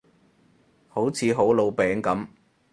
[0.87, 2.27] 好似好老餅噉